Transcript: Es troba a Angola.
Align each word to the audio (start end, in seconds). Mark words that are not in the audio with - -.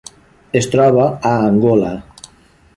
Es 0.59 0.69
troba 0.75 1.05
a 1.33 1.35
Angola. 1.51 1.95